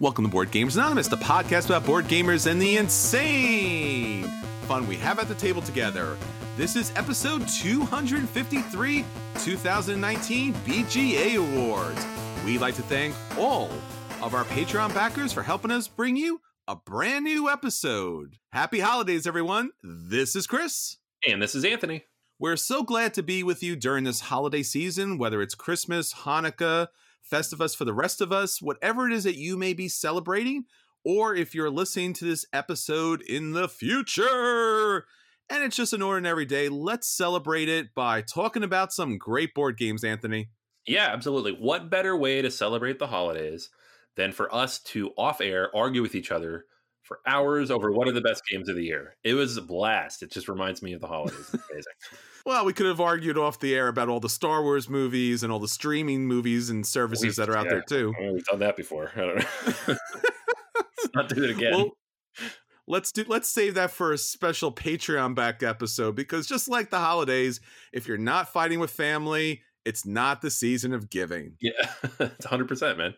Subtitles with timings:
[0.00, 4.22] Welcome to Board Gamers Anonymous, the podcast about board gamers and the insane
[4.68, 6.16] fun we have at the table together.
[6.56, 9.04] This is episode 253,
[9.40, 12.06] 2019 BGA Awards.
[12.44, 13.72] We'd like to thank all
[14.22, 18.36] of our Patreon backers for helping us bring you a brand new episode.
[18.52, 19.70] Happy holidays, everyone.
[19.82, 20.98] This is Chris.
[21.26, 22.04] And this is Anthony.
[22.38, 26.86] We're so glad to be with you during this holiday season, whether it's Christmas, Hanukkah,
[27.30, 30.64] Festivus for the rest of us, whatever it is that you may be celebrating,
[31.04, 35.06] or if you're listening to this episode in the future
[35.50, 39.78] and it's just an ordinary day, let's celebrate it by talking about some great board
[39.78, 40.50] games, Anthony.
[40.86, 41.52] Yeah, absolutely.
[41.52, 43.70] What better way to celebrate the holidays
[44.16, 46.66] than for us to off air argue with each other
[47.08, 49.16] for hours over one of the best games of the year?
[49.24, 50.22] It was a blast.
[50.22, 51.40] It just reminds me of the holidays.
[51.40, 51.92] It's amazing.
[52.46, 55.52] Well, we could have argued off the air about all the Star Wars movies and
[55.52, 58.14] all the streaming movies and services We've- that are out yeah, there too.
[58.16, 59.10] I mean, we've done that before.
[59.16, 59.44] I don't know.
[60.96, 61.72] Let's not do it again.
[61.72, 61.90] Well,
[62.86, 66.98] let's do let's save that for a special Patreon back episode because just like the
[66.98, 67.60] holidays,
[67.92, 71.56] if you're not fighting with family, it's not the season of giving.
[71.60, 71.72] yeah,
[72.20, 73.14] it's 100%, man.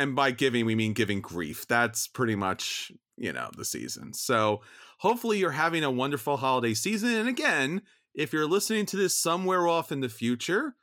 [0.00, 1.66] And by giving, we mean giving grief.
[1.68, 4.14] That's pretty much, you know, the season.
[4.14, 4.62] So
[4.96, 7.10] hopefully you're having a wonderful holiday season.
[7.10, 7.82] And again,
[8.14, 10.74] if you're listening to this somewhere off in the future,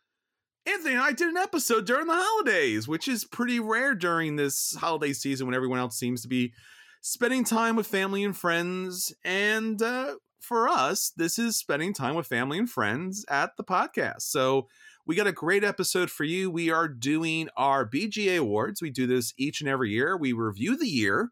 [0.68, 4.76] Anthony and I did an episode during the holidays, which is pretty rare during this
[4.76, 6.54] holiday season when everyone else seems to be
[7.02, 9.16] spending time with family and friends.
[9.26, 14.22] And uh, for us, this is spending time with family and friends at the podcast.
[14.22, 14.68] So
[15.08, 16.52] we got a great episode for you.
[16.52, 18.82] We are doing our BGA Awards.
[18.82, 20.18] We do this each and every year.
[20.18, 21.32] We review the year.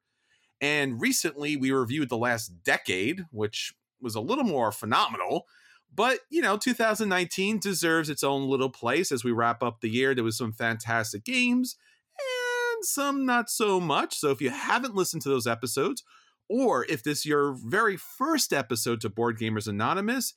[0.61, 5.45] And recently we reviewed the last decade, which was a little more phenomenal.
[5.93, 10.15] But, you know, 2019 deserves its own little place as we wrap up the year.
[10.15, 11.75] There was some fantastic games
[12.17, 14.15] and some not so much.
[14.17, 16.01] So if you haven't listened to those episodes,
[16.47, 20.33] or if this is your very first episode to Board Gamers Anonymous,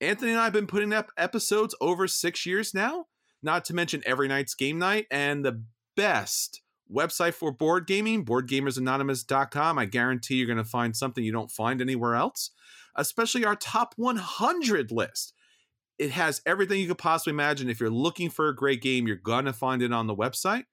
[0.00, 3.06] Anthony and I have been putting up episodes over six years now,
[3.42, 5.62] not to mention every night's game night and the
[5.96, 6.62] best
[6.92, 9.78] website for board gaming, boardgamersanonymous.com.
[9.78, 12.50] I guarantee you're going to find something you don't find anywhere else,
[12.96, 15.34] especially our top 100 list.
[15.98, 17.68] It has everything you could possibly imagine.
[17.68, 20.64] If you're looking for a great game, you're going to find it on the website.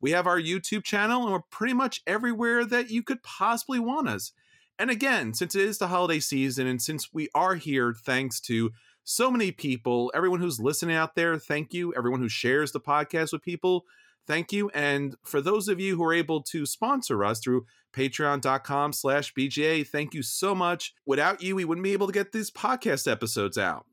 [0.00, 4.08] We have our YouTube channel, and we're pretty much everywhere that you could possibly want
[4.08, 4.32] us.
[4.78, 8.72] And again, since it is the holiday season, and since we are here thanks to
[9.04, 11.94] so many people, everyone who's listening out there, thank you.
[11.94, 13.84] Everyone who shares the podcast with people,
[14.26, 14.70] thank you.
[14.70, 19.86] And for those of you who are able to sponsor us through patreon.com slash BGA,
[19.86, 20.94] thank you so much.
[21.06, 23.86] Without you, we wouldn't be able to get these podcast episodes out.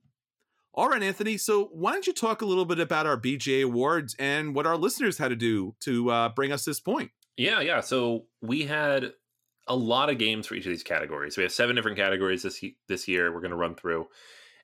[0.74, 1.38] All right, Anthony.
[1.38, 4.78] So why don't you talk a little bit about our BGA awards and what our
[4.78, 7.12] listeners had to do to uh, bring us this point?
[7.36, 7.82] Yeah, yeah.
[7.82, 9.14] So we had
[9.68, 11.38] a lot of games for each of these categories.
[11.38, 13.34] We have seven different categories this this year.
[13.34, 14.08] We're going to run through,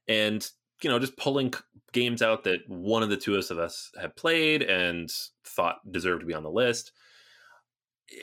[0.08, 0.48] and
[0.84, 1.54] you know, just pulling
[1.92, 5.12] games out that one of the two of us have played and
[5.46, 6.92] thought deserved to be on the list.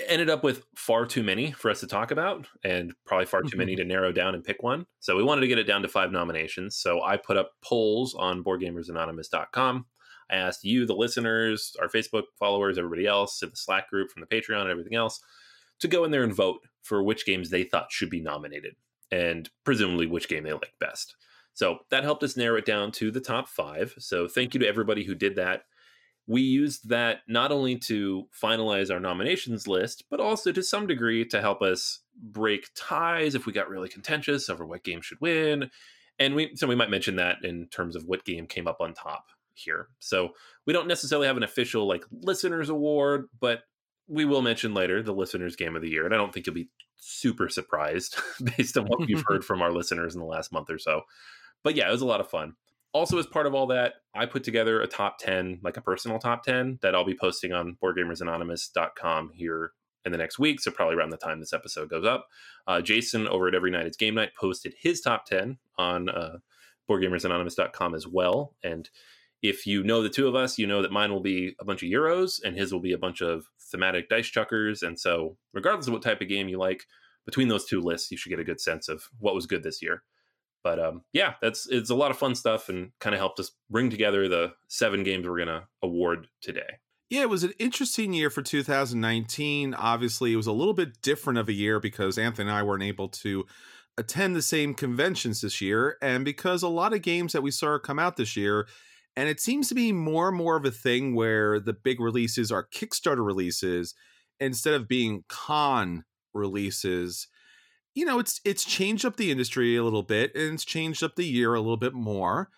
[0.07, 3.59] Ended up with far too many for us to talk about, and probably far too
[3.59, 4.87] many to narrow down and pick one.
[5.01, 6.77] So we wanted to get it down to five nominations.
[6.77, 9.87] So I put up polls on BoardGamersAnonymous.com.
[10.31, 14.23] I asked you, the listeners, our Facebook followers, everybody else, in the Slack group from
[14.23, 15.21] the Patreon, and everything else,
[15.81, 18.75] to go in there and vote for which games they thought should be nominated,
[19.11, 21.17] and presumably which game they liked best.
[21.55, 23.95] So that helped us narrow it down to the top five.
[23.99, 25.63] So thank you to everybody who did that.
[26.27, 31.25] We used that not only to finalize our nominations list, but also to some degree
[31.27, 35.71] to help us break ties if we got really contentious over what game should win.
[36.19, 38.95] And we so we might mention that in terms of what game came up on
[38.95, 39.89] top here.
[39.99, 40.31] So
[40.67, 43.61] we don't necessarily have an official like listeners award, but
[44.09, 46.05] we will mention later the listeners game of the year.
[46.05, 48.17] And I don't think you'll be super surprised
[48.57, 51.03] based on what you've heard from our listeners in the last month or so.
[51.63, 52.55] But yeah, it was a lot of fun.
[52.93, 56.21] Also, as part of all that, I put together a top 10, like a personal
[56.21, 59.73] top 10 that I'll be posting on boardgamersanonymous.com here
[60.05, 60.61] in the next week.
[60.61, 62.29] So, probably around the time this episode goes up.
[62.69, 66.37] Uh, Jason over at Every Night It's Game Night posted his top 10 on uh,
[66.89, 68.55] boardgamersanonymous.com as well.
[68.63, 68.89] And
[69.43, 71.83] if you know the two of us, you know that mine will be a bunch
[71.83, 74.83] of Euros and his will be a bunch of thematic dice chuckers.
[74.83, 76.85] And so, regardless of what type of game you like,
[77.27, 79.83] between those two lists, you should get a good sense of what was good this
[79.83, 80.05] year.
[80.63, 83.51] But um, yeah, that's it's a lot of fun stuff and kind of helped us
[83.69, 86.79] bring together the seven games we're gonna award today.
[87.11, 89.75] Yeah, it was an interesting year for 2019.
[89.75, 92.83] Obviously, it was a little bit different of a year because Anthony and I weren't
[92.83, 93.45] able to
[93.99, 97.79] attend the same conventions this year, and because a lot of games that we saw
[97.79, 98.67] come out this year,
[99.17, 102.51] and it seems to be more and more of a thing where the big releases
[102.51, 103.95] are Kickstarter releases
[104.41, 107.29] instead of being con releases,
[107.95, 111.15] you know, it's it's changed up the industry a little bit and it's changed up
[111.17, 112.51] the year a little bit more.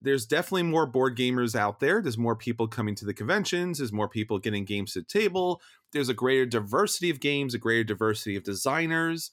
[0.00, 2.02] There's definitely more board gamers out there.
[2.02, 3.78] There's more people coming to the conventions.
[3.78, 5.62] There's more people getting games to the table.
[5.92, 9.30] There's a greater diversity of games, a greater diversity of designers.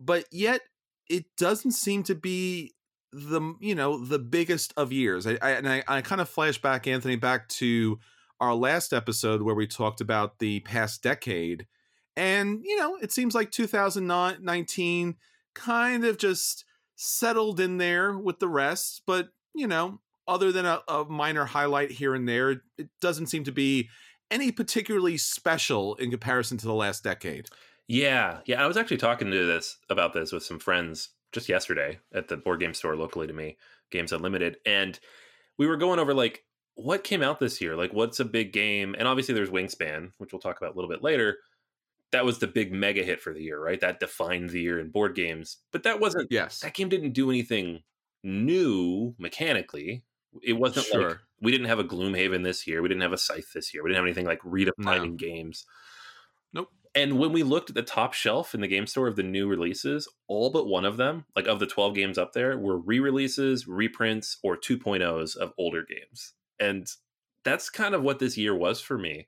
[0.00, 0.62] But yet,
[1.08, 2.74] it doesn't seem to be
[3.12, 5.26] the you know the biggest of years.
[5.26, 7.98] I, I and I, I kind of flash back, Anthony, back to
[8.40, 11.66] our last episode where we talked about the past decade,
[12.16, 15.16] and you know it seems like 2019
[15.54, 16.64] kind of just
[16.96, 21.90] settled in there with the rest, but you know other than a, a minor highlight
[21.90, 23.88] here and there, it doesn't seem to be
[24.30, 27.48] any particularly special in comparison to the last decade.
[27.88, 28.62] Yeah, yeah.
[28.62, 32.36] I was actually talking to this about this with some friends just yesterday at the
[32.36, 33.56] board game store locally to me,
[33.90, 34.98] Games Unlimited, and
[35.58, 36.44] we were going over like
[36.74, 40.32] what came out this year, like what's a big game, and obviously there's Wingspan, which
[40.32, 41.38] we'll talk about a little bit later.
[42.12, 43.80] That was the big mega hit for the year, right?
[43.80, 45.58] That defined the year in board games.
[45.72, 46.28] But that wasn't.
[46.30, 46.60] Yes.
[46.60, 47.82] That game didn't do anything
[48.22, 50.02] new mechanically.
[50.42, 51.08] It wasn't Sure.
[51.08, 52.82] like we didn't have a Gloomhaven this year.
[52.82, 53.82] We didn't have a Scythe this year.
[53.82, 55.16] We didn't have anything like redefining No.
[55.16, 55.64] games.
[56.52, 56.70] Nope.
[56.94, 59.48] And when we looked at the top shelf in the game store of the new
[59.48, 63.00] releases, all but one of them, like of the 12 games up there, were re
[63.00, 66.34] releases, reprints, or 2.0s of older games.
[66.60, 66.86] And
[67.44, 69.26] that's kind of what this year was for me.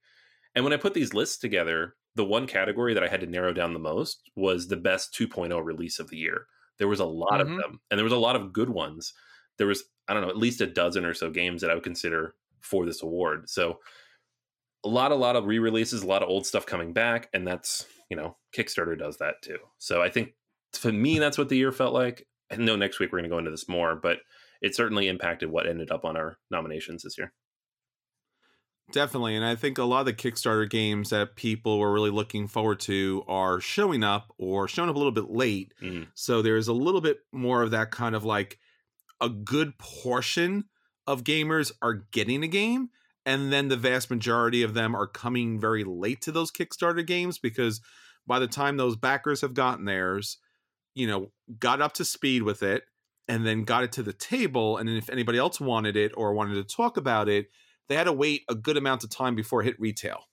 [0.55, 3.52] And when I put these lists together, the one category that I had to narrow
[3.52, 6.46] down the most was the best 2.0 release of the year.
[6.78, 7.43] There was a lot Mhm.
[7.43, 9.14] of them, and there was a lot of good ones.
[9.58, 11.84] There was, I don't know, at least a dozen or so games that I would
[11.84, 13.49] consider for this award.
[13.50, 13.81] So
[14.84, 17.86] a lot, a lot of re-releases, a lot of old stuff coming back, and that's
[18.10, 19.58] you know, Kickstarter does that too.
[19.78, 20.34] So I think
[20.72, 22.26] for me, that's what the year felt like.
[22.52, 24.19] I know next week we're going to go into this more, but
[24.60, 27.32] it certainly impacted what ended up on our nominations this year.
[28.92, 29.34] Definitely.
[29.34, 32.81] And I think a lot of the Kickstarter games that people were really looking forward
[32.81, 35.72] to are showing up or showing up a little bit late.
[35.82, 36.08] Mhm.
[36.14, 38.58] So there's a little bit more of that kind of like
[39.20, 40.64] a good portion
[41.06, 42.90] of gamers are getting a game.
[43.26, 47.38] And then the vast majority of them are coming very late to those Kickstarter games
[47.38, 47.80] because
[48.26, 50.38] by the time those backers have gotten theirs,
[50.94, 52.84] you know, got up to speed with it
[53.28, 54.76] and then got it to the table.
[54.76, 57.46] And then if anybody else wanted it or wanted to talk about it,
[57.88, 60.24] they had to wait a good amount of time before it hit retail.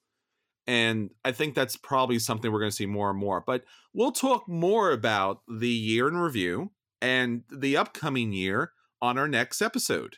[0.67, 3.43] And I think that's probably something we're going to see more and more.
[3.45, 6.71] But we'll talk more about the year in review
[7.01, 8.71] and the upcoming year
[9.01, 10.17] on our next episode.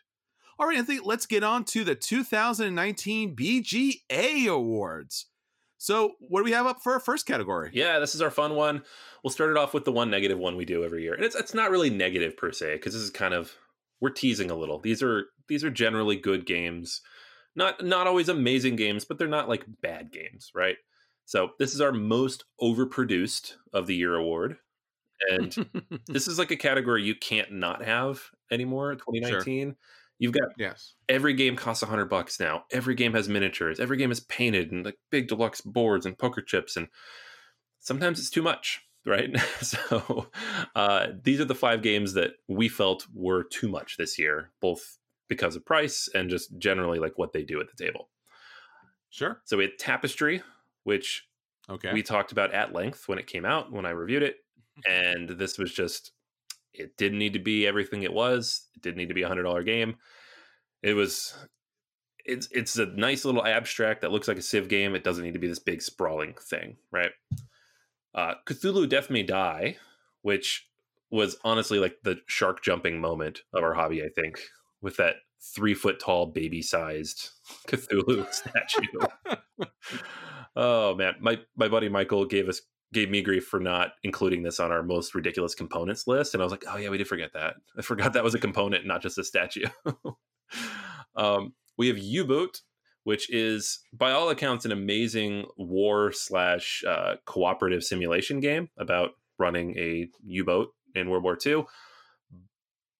[0.63, 5.25] All right, Anthony, let's get on to the 2019 BGA Awards.
[5.77, 7.69] So, what do we have up for our first category?
[7.73, 8.81] Yeah, this is our fun one.
[9.21, 11.35] We'll start it off with the one negative one we do every year, and it's
[11.35, 13.51] it's not really negative per se because this is kind of
[13.99, 14.79] we're teasing a little.
[14.79, 17.01] These are these are generally good games,
[17.57, 20.77] not not always amazing games, but they're not like bad games, right?
[21.25, 24.59] So this is our most overproduced of the year award,
[25.29, 25.53] and
[26.07, 28.95] this is like a category you can't not have anymore.
[28.95, 29.75] 2019.
[30.23, 30.93] You've got yes.
[31.09, 32.63] every game costs a hundred bucks now.
[32.71, 33.77] Every game has miniatures.
[33.77, 36.87] Every game is painted and like big deluxe boards and poker chips, and
[37.81, 39.37] sometimes it's too much, right?
[39.61, 40.29] so
[40.77, 44.97] uh, these are the five games that we felt were too much this year, both
[45.27, 48.09] because of price and just generally like what they do at the table.
[49.09, 49.41] Sure.
[49.43, 50.41] So we had Tapestry,
[50.85, 51.27] which
[51.69, 51.91] Okay.
[51.91, 54.37] we talked about at length when it came out when I reviewed it,
[54.89, 56.13] and this was just
[56.73, 58.67] it didn't need to be everything it was.
[58.75, 59.95] It didn't need to be a hundred dollar game.
[60.81, 61.35] It was
[62.25, 64.95] it's it's a nice little abstract that looks like a Civ game.
[64.95, 67.11] It doesn't need to be this big sprawling thing, right?
[68.15, 69.77] Uh, Cthulhu Death May Die,
[70.21, 70.67] which
[71.09, 74.39] was honestly like the shark jumping moment of our hobby, I think,
[74.81, 77.31] with that three foot tall baby sized
[77.67, 79.67] Cthulhu statue.
[80.55, 82.61] oh man, my my buddy Michael gave us
[82.93, 86.45] gave me grief for not including this on our most ridiculous components list, and I
[86.45, 87.55] was like, oh yeah, we did forget that.
[87.77, 89.65] I forgot that was a component, not just a statue.
[91.15, 92.61] um, we have U boot,
[93.03, 99.77] which is by all accounts an amazing war slash uh, cooperative simulation game about running
[99.77, 101.65] a U boat in World War II.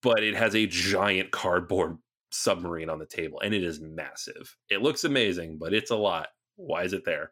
[0.02, 1.98] But it has a giant cardboard
[2.32, 4.58] submarine on the table, and it is massive.
[4.70, 6.28] It looks amazing, but it's a lot.
[6.56, 7.32] Why is it there?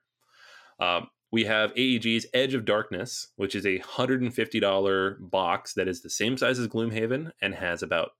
[0.80, 6.09] Um, we have AEG's Edge of Darkness, which is a $150 box that is the
[6.09, 8.11] same size as Gloomhaven and has about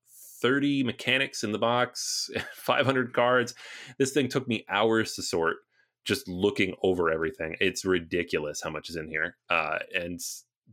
[0.42, 3.54] 30 mechanics in the box, 500 cards.
[3.98, 5.58] This thing took me hours to sort
[6.04, 7.56] just looking over everything.
[7.60, 9.36] It's ridiculous how much is in here.
[9.50, 10.20] Uh, and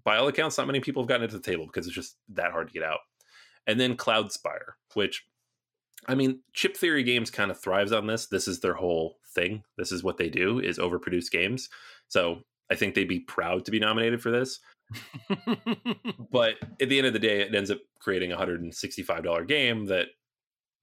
[0.05, 2.17] by all accounts, not many people have gotten it to the table because it's just
[2.31, 3.01] that hard to get out.
[3.67, 5.27] And then Cloudspire, which
[6.07, 8.27] I mean, Chip Theory Games kind of thrives on this.
[8.27, 9.65] This is their whole thing.
[9.77, 11.69] This is what they do is overproduce games.
[12.09, 14.61] So I think they'd be proud to be nominated for this.
[16.31, 20.07] but at the end of the day, it ends up creating a $165 game that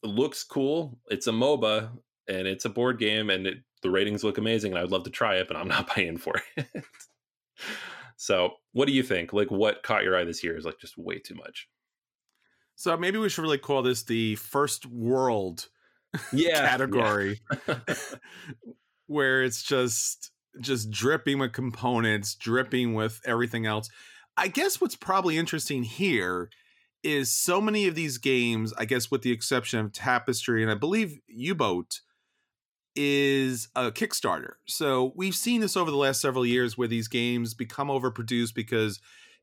[0.04, 1.00] looks cool.
[1.08, 1.90] It's a MOBA
[2.28, 5.04] and it's a board game and it, the ratings look amazing and I would love
[5.04, 6.68] to try it, but I'm not paying for it.
[8.16, 9.34] so what do you think?
[9.34, 11.68] Like what caught your eye this year is like just way too much.
[12.76, 15.70] So maybe we should really call this the first world
[16.34, 17.80] yeah, category yeah.
[19.08, 23.90] where it's just just dripping with components, dripping with everything else.
[24.38, 26.50] I guess what's probably interesting here
[27.04, 30.76] is so many of these games, I guess with the exception of Tapestry and I
[30.76, 32.02] believe U-Boat
[32.96, 34.54] is a Kickstarter.
[34.68, 39.00] So we've seen this over the last several years where these games become overproduced because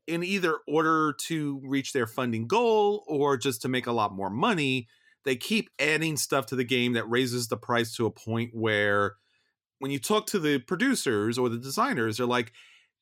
[0.07, 4.29] in either order to reach their funding goal or just to make a lot more
[4.29, 4.87] money,
[5.23, 9.15] they keep adding stuff to the game that raises the price to a point where
[9.83, 12.53] when you talk to the producers or the designers, they're like,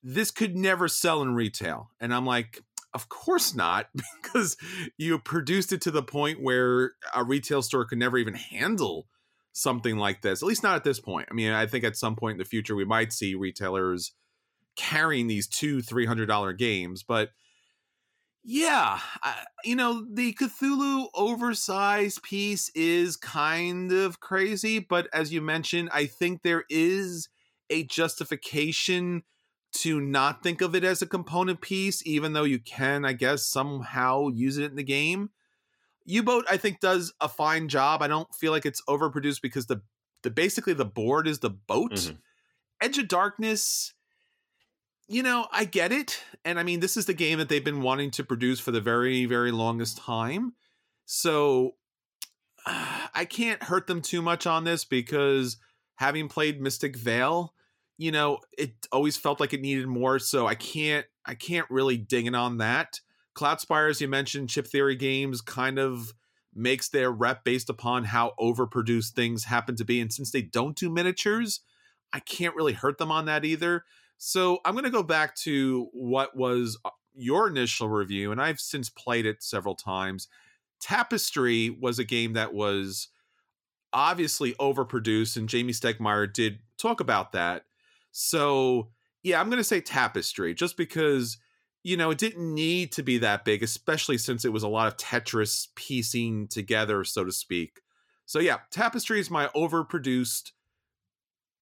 [0.02, 1.92] this could never sell in retail.
[2.00, 2.64] And I'm like,
[2.96, 3.86] of course not,
[4.24, 4.58] because
[4.98, 9.06] you produced it to the point where a retail store could never even handle
[9.54, 11.28] something like this, at least not at this point.
[11.30, 14.14] I mean, I think at some point in the future, we might see retailers
[14.76, 17.30] carrying these two, $300 games, but
[18.44, 25.42] yeah, I, you know, the Cthulhu oversized piece is kind of crazy, but as you
[25.42, 27.30] mentioned, I think there is
[27.70, 29.24] a justification
[29.74, 33.46] to not think of it as a component piece, even though you can, I guess,
[33.46, 35.30] somehow use it in the game.
[36.06, 38.02] U-boat, I think, does a fine job.
[38.02, 39.82] I don't feel like it's overproduced because the
[40.24, 41.94] the basically the board is the boat.
[41.94, 42.16] Mm-hmm.
[42.82, 43.94] Edge of Darkness
[45.12, 46.24] you know, I get it.
[46.46, 48.80] And I mean, this is the game that they've been wanting to produce for the
[48.80, 50.54] very, very longest time.
[51.06, 51.76] So
[52.66, 55.58] uh, I can't hurt them too much on this because
[55.96, 57.54] having played Mystic Vale,
[57.98, 60.18] you know, it always felt like it needed more.
[60.18, 63.02] So I can't, I can't really ding it on that.
[63.36, 66.14] Cloudspire, as you mentioned, Chip Theory Games kind of
[66.56, 70.00] makes their rep based upon how overproduced things happen to be.
[70.00, 71.60] And since they don't do miniatures,
[72.14, 73.84] I can't really hurt them on that either.
[74.24, 78.60] So I'm going to go back to what was uh, your initial review, and I've
[78.60, 80.28] since played it several times.
[80.80, 83.08] Tapestry was a game that was
[83.92, 87.64] obviously overproduced, and Jamey Stegmaier did talk about that.
[88.12, 88.92] So,
[89.24, 91.40] yeah, I'm going to say Tapestry just because,
[91.82, 94.88] you know, it didn't need to be that big, especially since it was a lot
[94.88, 97.80] of Tetris piecing together, so to speak.
[98.28, 100.52] So, yeah, Tapestry is my overproduced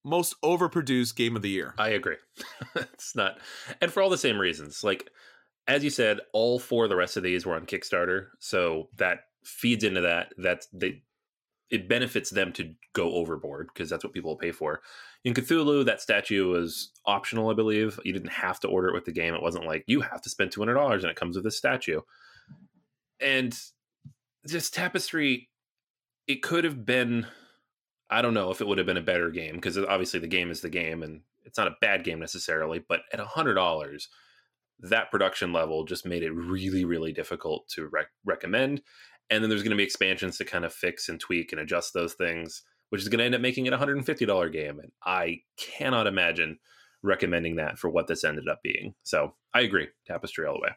[0.04, 1.74] most overproduced game of the year.
[1.78, 2.18] I agree.
[2.76, 3.40] it's not,
[3.82, 4.84] and for all the same reasons.
[4.84, 5.10] Like
[5.68, 9.20] as you said, all four of the rest of these were on Kickstarter, so that
[9.44, 10.34] feeds into that.
[10.38, 11.04] That they
[11.70, 14.82] it benefits them to go overboard because that's what people pay for.
[15.24, 18.00] In Cthulhu, that statue was optional, I believe.
[18.04, 19.36] You didn't have to order it with the game.
[19.36, 21.58] It wasn't like you have to spend two hundred dollars and it comes with this
[21.58, 22.02] statue.
[23.22, 23.56] And
[24.44, 25.50] this Tapestry,
[26.28, 27.28] it could have been
[28.10, 30.50] I don't know if it would have been a better game because obviously the game
[30.50, 34.10] is the game and it's not a bad game necessarily, but at a hundred dollars,
[34.80, 38.82] that production level just made it really, really difficult to rec- recommend.
[39.30, 41.94] And then there's going to be expansions to kind of fix and tweak and adjust
[41.94, 44.80] those things, which is going to end up making it a $150 game.
[44.80, 46.60] And I cannot imagine
[47.04, 48.96] recommending that for what this ended up being.
[49.04, 49.88] So I agree.
[50.08, 50.72] Tapestry all the way.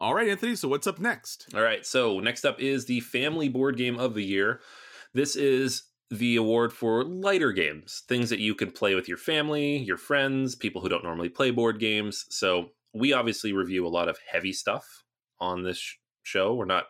[0.00, 0.56] All right, Anthony.
[0.56, 1.46] So what's up next?
[1.54, 1.84] All right.
[1.84, 4.60] So next up is the Family Board Game of the Year.
[5.12, 9.76] This is the award for lighter games, things that you can play with your family,
[9.76, 12.24] your friends, people who don't normally play board games.
[12.30, 15.04] So we obviously review a lot of heavy stuff
[15.38, 16.54] on this show.
[16.54, 16.86] We're not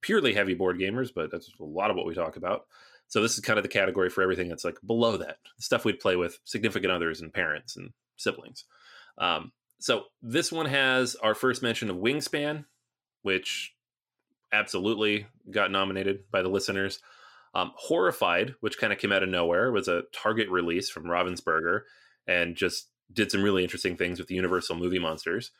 [0.00, 2.66] purely heavy board gamers, but that's a lot of what we talk about.
[3.08, 6.00] So this is kind of the category for everything that's like below that stuff we'd
[6.00, 8.64] play with significant others and parents and siblings.
[9.18, 12.66] Um, so this one has our first mention of Wingspan,
[13.22, 13.74] which
[14.52, 17.00] absolutely got nominated by the listeners.
[17.52, 21.80] Um, Horrified, which kind of came out of nowhere, was a Target release from Ravensburger
[22.28, 25.50] and just did some really interesting things with the Universal movie monsters.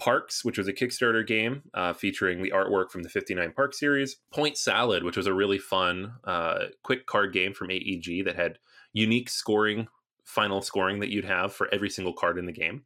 [0.00, 4.16] Parks, which was a Kickstarter game uh, featuring the artwork from the 59 Park series.
[4.32, 8.58] Point Salad, which was a really fun, uh, quick card game from AEG that had
[8.92, 9.86] unique scoring,
[10.24, 12.82] final scoring that you'd have for every single card in the game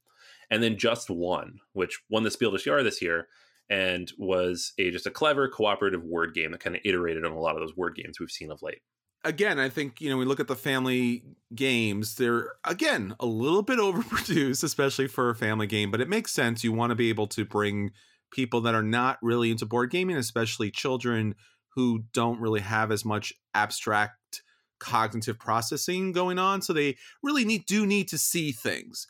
[0.53, 3.27] and then just one, which won the Spiel des Jahres this year
[3.71, 7.41] and was a just a clever cooperative word game that kind of iterated on a
[7.41, 8.83] lot of those word games we've seen of late.
[9.25, 13.63] Again, I think you know we look at the family games; they're again a little
[13.63, 15.91] bit overproduced, especially for a family game.
[15.91, 16.63] But it makes sense.
[16.63, 17.93] You want to be able to bring
[18.31, 21.35] people that are not really into board gaming, especially children
[21.77, 24.43] who don't really have as much abstract
[24.79, 26.61] cognitive processing going on.
[26.61, 29.07] So they really need do need to see things.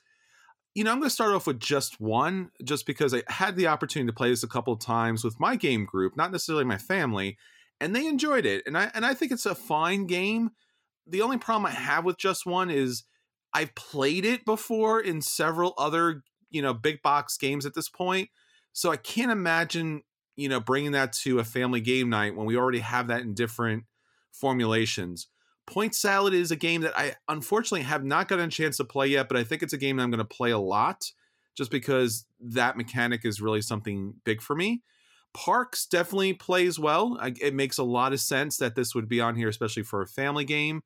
[0.74, 3.66] You know, I'm going to start off with just one, just because I had the
[3.66, 6.78] opportunity to play this a couple of times with my game group, not necessarily my
[6.78, 7.36] family,
[7.78, 8.62] and they enjoyed it.
[8.66, 10.50] And I and I think it's a fine game.
[11.06, 13.04] The only problem I have with just one is
[13.52, 18.30] I've played it before in several other, you know, big box games at this point.
[18.72, 20.02] So I can't imagine,
[20.36, 23.34] you know, bringing that to a family game night when we already have that in
[23.34, 23.84] different
[24.30, 25.28] formulations.
[25.66, 29.08] Point Salad is a game that I unfortunately have not gotten a chance to play
[29.08, 31.04] yet, but I think it's a game I'm going to play a lot
[31.56, 34.82] just because that mechanic is really something big for me.
[35.34, 37.16] Parks definitely plays well.
[37.20, 40.02] I, it makes a lot of sense that this would be on here, especially for
[40.02, 40.82] a family game.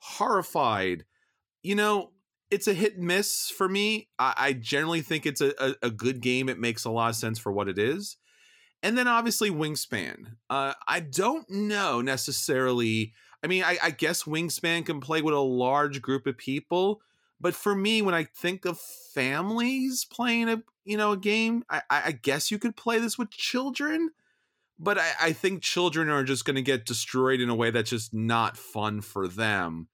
[0.00, 1.04] Horrified,
[1.62, 2.10] you know,
[2.50, 4.08] it's a hit and miss for me.
[4.18, 6.48] I, I generally think it's a, a, a, good game.
[6.48, 8.16] It makes a lot of sense for what it is.
[8.82, 10.36] And then obviously Wingspan.
[10.48, 13.12] Uh, I don't know necessarily.
[13.42, 17.00] I mean, I, I guess Wingspan can play with a large group of people,
[17.40, 21.82] but for me, when I think of families playing a you know a game, I,
[21.90, 24.10] I guess you could play this with children.
[24.80, 27.90] But I, I think children are just going to get destroyed in a way that's
[27.90, 29.88] just not fun for them.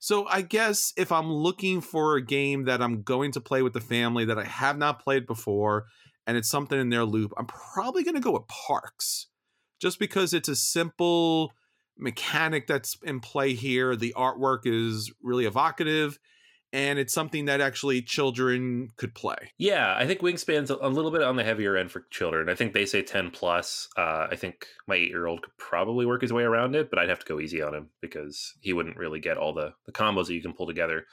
[0.00, 3.72] So I guess if I'm looking for a game that I'm going to play with
[3.72, 5.86] the family that I have not played before,
[6.26, 9.28] and it's something in their loop, I'm probably going to go with Parks,
[9.80, 11.52] just because it's a simple
[11.96, 13.96] mechanic that's in play here.
[13.96, 16.18] The artwork is really evocative
[16.74, 19.36] and it's something that actually children could play.
[19.58, 22.48] Yeah, I think Wingspan's a little bit on the heavier end for children.
[22.48, 23.88] I think they say 10 plus.
[23.96, 26.98] Uh, I think my eight year old could probably work his way around it, but
[26.98, 29.92] I'd have to go easy on him because he wouldn't really get all the, the
[29.92, 31.06] combos that you can pull together.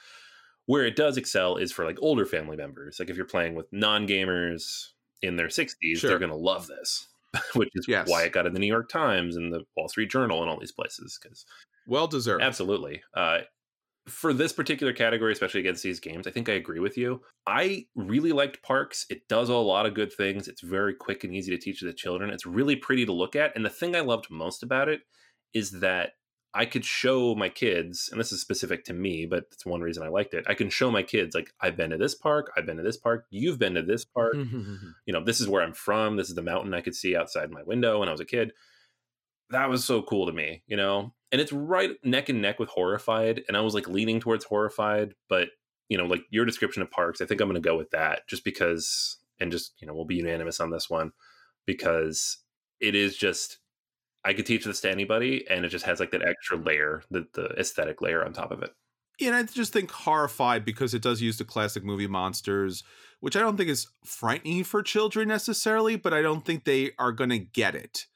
[0.66, 2.98] Where it does excel is for like older family members.
[2.98, 4.88] Like if you're playing with non gamers
[5.22, 6.10] in their 60s, sure.
[6.10, 7.06] they're going to love this,
[7.54, 8.08] which is yes.
[8.08, 10.58] why it got in the New York Times and the Wall Street Journal and all
[10.58, 11.18] these places.
[11.20, 11.44] Because
[11.86, 12.42] well deserved.
[12.42, 13.02] Absolutely.
[13.14, 13.40] Uh,
[14.08, 17.22] for this particular category, especially against these games, I think I agree with you.
[17.46, 19.06] I really liked Parks.
[19.08, 20.48] It does a lot of good things.
[20.48, 22.30] It's very quick and easy to teach the children.
[22.30, 23.54] It's really pretty to look at.
[23.54, 25.02] And the thing I loved most about it
[25.54, 26.12] is that
[26.54, 30.02] I could show my kids, and this is specific to me, but it's one reason
[30.02, 30.44] I liked it.
[30.46, 32.98] I can show my kids, like, I've been to this park, I've been to this
[32.98, 34.34] park, you've been to this park.
[35.06, 36.16] you know, this is where I'm from.
[36.16, 38.52] This is the mountain I could see outside my window when I was a kid.
[39.50, 41.14] That was so cool to me, you know?
[41.32, 45.14] and it's right neck and neck with horrified and i was like leaning towards horrified
[45.28, 45.48] but
[45.88, 48.28] you know like your description of parks i think i'm going to go with that
[48.28, 51.10] just because and just you know we'll be unanimous on this one
[51.66, 52.38] because
[52.78, 53.58] it is just
[54.24, 57.26] i could teach this to anybody and it just has like that extra layer the,
[57.34, 58.72] the aesthetic layer on top of it
[59.18, 62.82] yeah, and I just think horrified because it does use the classic movie monsters,
[63.20, 67.12] which I don't think is frightening for children necessarily, but I don't think they are
[67.12, 68.06] going to get it.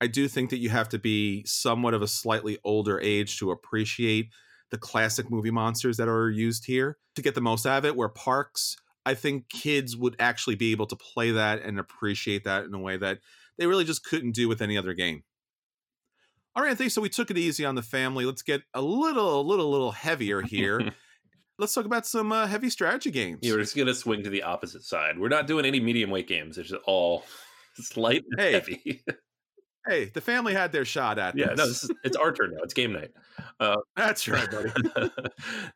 [0.00, 3.50] I do think that you have to be somewhat of a slightly older age to
[3.50, 4.28] appreciate
[4.70, 7.96] the classic movie monsters that are used here to get the most out of it.
[7.96, 12.64] Where Parks, I think kids would actually be able to play that and appreciate that
[12.64, 13.18] in a way that
[13.58, 15.24] they really just couldn't do with any other game.
[16.56, 16.88] All right, Anthony.
[16.88, 18.24] So we took it easy on the family.
[18.24, 20.92] Let's get a little, a little, little heavier here.
[21.58, 23.40] Let's talk about some uh, heavy strategy games.
[23.42, 25.18] Yeah, we're just gonna swing to the opposite side.
[25.18, 26.58] We're not doing any medium weight games.
[26.58, 27.24] It's just all
[27.78, 29.04] it's light and hey, heavy.
[29.86, 31.58] Hey, the family had their shot at yeah, this.
[31.58, 32.62] no, this is, it's our turn now.
[32.62, 33.10] It's game night.
[33.60, 34.70] Uh, That's right, buddy.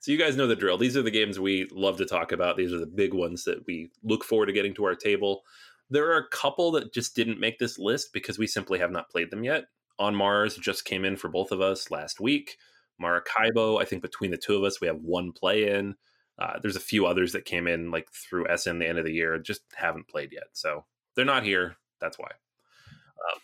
[0.01, 0.79] so you guys know the drill.
[0.79, 2.57] These are the games we love to talk about.
[2.57, 5.43] These are the big ones that we look forward to getting to our table.
[5.91, 9.11] There are a couple that just didn't make this list because we simply have not
[9.11, 9.65] played them yet.
[9.99, 12.59] On Mars just came in for both of us last week.
[12.99, 15.95] Maracaibo, I think between the two of us, we have one play in.
[16.39, 19.13] Uh, there's a few others that came in like through Essen the end of the
[19.13, 20.49] year, just haven't played yet.
[20.53, 20.85] So
[21.15, 21.77] they're not here.
[22.01, 22.31] That's why.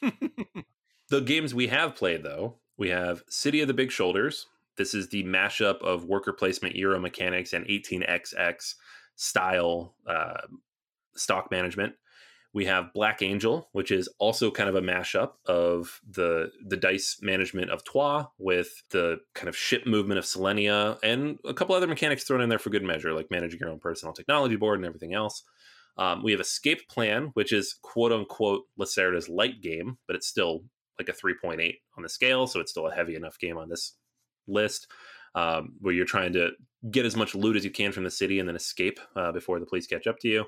[0.03, 0.31] Um,
[1.09, 4.47] the games we have played, though, we have City of the Big Shoulders.
[4.77, 8.75] This is the mashup of worker placement, Euro mechanics, and 18xx
[9.17, 10.43] style uh,
[11.15, 11.95] stock management.
[12.55, 17.19] We have Black Angel, which is also kind of a mashup of the the dice
[17.21, 21.89] management of Troyes with the kind of ship movement of Solenia and a couple other
[21.89, 24.87] mechanics thrown in there for good measure, like managing your own personal technology board and
[24.87, 25.43] everything else.
[25.99, 30.61] Um, we have Escape Plan, which is quote unquote Lacerda's light game, but it's still
[30.99, 32.47] like a 3.8 on the scale.
[32.47, 33.97] So it's still a heavy enough game on this
[34.47, 34.87] list
[35.35, 36.51] um, where you're trying to
[36.91, 39.59] get as much loot as you can from the city and then escape uh, before
[39.59, 40.45] the police catch up to you.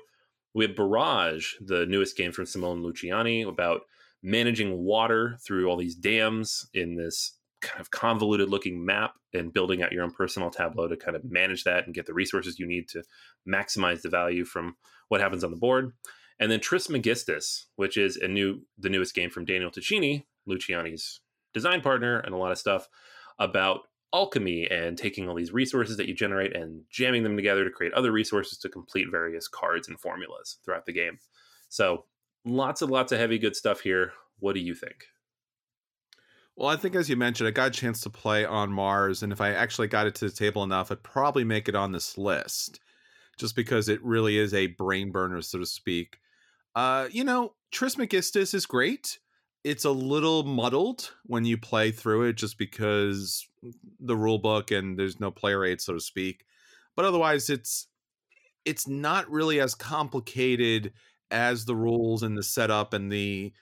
[0.57, 3.81] We have Barrage, the newest game from Simone Luciani, about
[4.23, 9.83] managing water through all these dams in this kind of convoluted looking map and building
[9.83, 12.65] out your own personal tableau to kind of manage that and get the resources you
[12.65, 13.03] need to
[13.47, 14.75] maximize the value from
[15.09, 15.93] what happens on the board.
[16.39, 21.21] And then Trismegistus, which is a new the newest game from Daniel Tascini, Luciani's
[21.53, 22.87] design partner, and a lot of stuff
[23.37, 23.81] about
[24.13, 27.93] alchemy and taking all these resources that you generate and jamming them together to create
[27.93, 31.19] other resources to complete various cards and formulas throughout the game.
[31.69, 32.05] So
[32.45, 34.13] lots and lots of heavy good stuff here.
[34.39, 35.05] What do you think?
[36.55, 39.31] Well, I think as you mentioned, I got a chance to play on Mars, and
[39.31, 42.17] if I actually got it to the table enough, I'd probably make it on this
[42.17, 42.79] list,
[43.37, 46.17] just because it really is a brain burner, so to speak.
[46.73, 49.19] Uh, you know, Trismegistus is great.
[49.63, 53.47] It's a little muddled when you play through it, just because
[53.99, 56.45] the rule book and there's no player aid, so to speak.
[56.95, 57.87] But otherwise, it's
[58.65, 60.93] it's not really as complicated
[61.31, 63.53] as the rules and the setup and the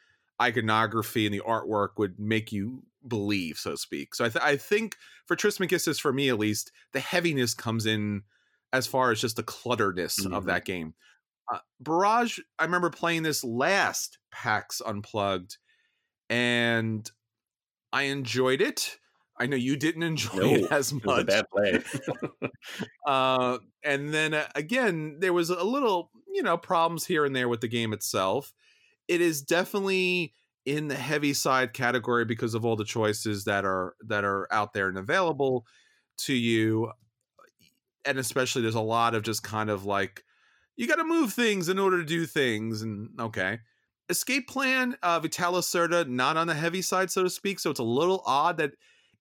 [0.42, 4.16] iconography and the artwork would make you believe, so to speak.
[4.16, 8.24] So I, th- I think for Trismegistus, for me at least, the heaviness comes in
[8.74, 10.34] as far as just the clutteredness mm-hmm.
[10.34, 10.94] of that game.
[11.54, 15.58] Uh, Barrage, I remember playing this last PAX Unplugged,
[16.30, 17.10] and
[17.92, 18.98] I enjoyed it.
[19.38, 21.04] I know you didn't enjoy no, it as much.
[21.04, 22.50] It was a bad play.
[23.08, 27.50] uh, and then uh, again, there was a little, you know, problems here and there
[27.50, 28.54] with the game itself
[29.08, 30.34] it is definitely
[30.66, 34.74] in the heavy side category because of all the choices that are that are out
[34.74, 35.66] there and available
[36.18, 36.92] to you
[38.04, 40.24] and especially there's a lot of just kind of like
[40.76, 43.60] you got to move things in order to do things and okay
[44.10, 47.80] escape plan uh vitalis Lacerda not on the heavy side so to speak so it's
[47.80, 48.72] a little odd that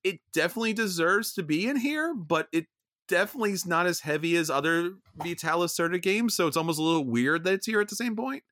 [0.02, 2.66] it definitely deserves to be in here but it
[3.08, 7.04] definitely is not as heavy as other vitalis Lacerda games so it's almost a little
[7.04, 8.42] weird that it's here at the same point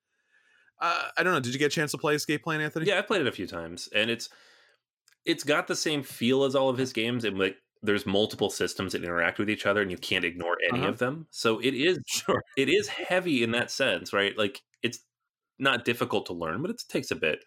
[0.83, 1.40] uh, I don't know.
[1.40, 2.87] Did you get a chance to play Escape Plan, Anthony?
[2.87, 4.29] Yeah, I played it a few times, and it's
[5.25, 7.25] it's got the same feel as all of his games.
[7.25, 10.81] And like, there's multiple systems that interact with each other, and you can't ignore any
[10.81, 10.88] uh-huh.
[10.88, 11.29] of them.
[11.31, 14.37] So it is sure it is heavy in that sense, right?
[14.37, 14.99] Like it's
[15.59, 17.45] not difficult to learn, but it takes a bit.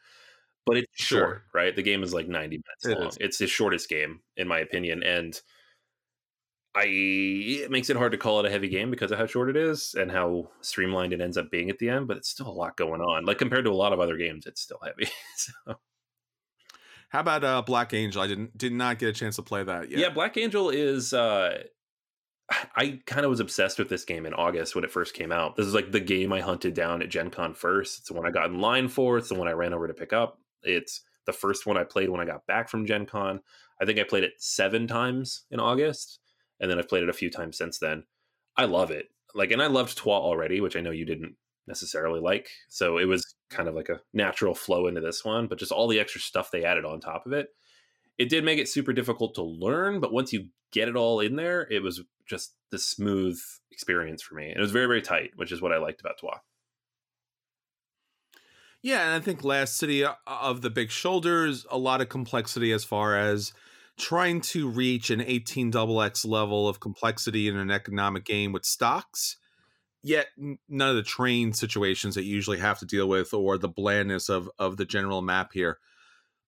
[0.66, 1.20] But it's sure.
[1.20, 1.76] short, right?
[1.76, 3.10] The game is like 90 minutes it long.
[3.10, 3.18] Is.
[3.20, 5.40] It's the shortest game, in my opinion, and
[6.76, 9.50] I it makes it hard to call it a heavy game because of how short
[9.50, 12.08] it is and how streamlined it ends up being at the end.
[12.08, 13.26] But it's still a lot going on.
[13.26, 15.10] Like compared to a lot of other games, it's still heavy.
[15.38, 15.76] so.
[17.10, 18.22] How about uh, Black Angel?
[18.22, 20.00] I didn't did not get a chance to play that yet.
[20.00, 21.14] Yeah, Black Angel is.
[21.14, 21.64] Uh,
[22.76, 25.56] I kind of was obsessed with this game in August when it first came out.
[25.56, 28.00] This is like the game I hunted down at Gen Con first.
[28.00, 29.18] It's the one I got in line for.
[29.18, 30.40] It's the one I ran over to pick up.
[30.62, 33.40] It's the first one I played when I got back from Gen Con.
[33.82, 36.20] I think I played it seven times in August
[36.60, 38.04] and then I've played it a few times since then.
[38.56, 39.08] I love it.
[39.34, 41.36] Like, and I loved Troyes already, which I know you didn't
[41.68, 42.48] necessarily like.
[42.70, 45.88] So it was kind of like a natural flow into this one, but just all
[45.88, 47.50] the extra stuff they added on top of it.
[48.18, 51.36] It did make it super difficult to learn, but once you get it all in
[51.36, 53.40] there, it was just the smooth
[53.72, 54.50] experience for me.
[54.50, 56.40] And it was very, very tight, which is what I liked about Troyes.
[58.82, 62.72] Yeah, and I think Last City uh, of the Big Shoulders, a lot of complexity
[62.72, 63.52] as far as
[63.98, 68.64] trying to reach an 18 double X level of complexity in an economic game with
[68.64, 69.38] stocks,
[70.04, 73.68] yet none of the train situations that you usually have to deal with or the
[73.68, 75.80] blandness of of the general map here.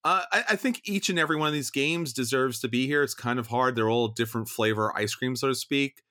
[0.04, 3.04] Uh, I, I, think each and every one of these games deserves to be here.
[3.04, 6.04] It's kind of hard; they're all different flavor ice cream, so to speak.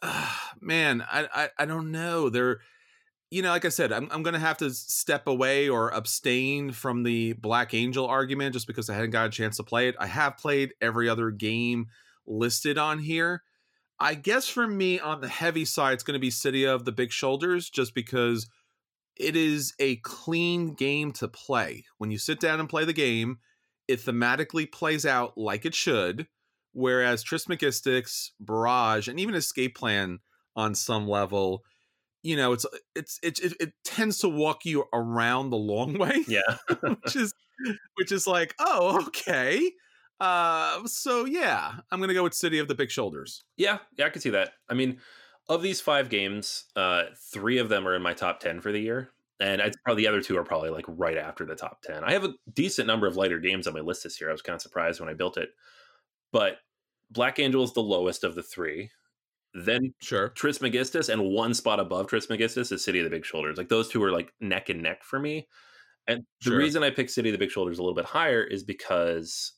[0.00, 2.28] Uh, man, I, I I don't know.
[2.28, 2.60] They're
[3.32, 6.70] you know, like I said, I'm, I'm going to have to step away or abstain
[6.70, 9.96] from the Black Angel argument just because I hadn't got a chance to play it.
[9.98, 11.86] I have played every other game
[12.26, 13.42] listed on here.
[13.98, 16.92] I guess for me, on the heavy side, it's going to be City of the
[16.92, 18.48] Big Shoulders just because
[19.22, 21.84] it is a clean game to play.
[21.98, 23.38] When you sit down and play the game,
[23.88, 26.26] it thematically plays out like it should.
[26.72, 30.20] Whereas Trismegistus, Barrage, and even Escape Plan
[30.56, 31.62] on some level
[32.22, 36.24] you know it's it's it, it, it tends to walk you around the long way
[36.26, 36.40] yeah
[36.80, 37.34] which is
[37.96, 39.70] which is like oh okay
[40.20, 44.10] uh so yeah i'm gonna go with city of the big shoulders yeah yeah i
[44.10, 44.98] can see that i mean
[45.52, 48.80] of these five games uh three of them are in my top 10 for the
[48.80, 49.10] year
[49.40, 52.12] and I'd probably the other two are probably like right after the top 10 i
[52.12, 54.54] have a decent number of lighter games on my list this year i was kind
[54.54, 55.50] of surprised when i built it
[56.30, 56.58] but
[57.10, 58.90] black angel is the lowest of the three
[59.54, 60.30] then sure.
[60.30, 63.58] Trismegistus and one spot above Trismegistus is City of the Big Shoulders.
[63.58, 65.46] Like those two are like neck and neck for me.
[66.08, 68.64] And the reason I picked City of the Big Shoulders a little bit higher is
[68.64, 69.52] because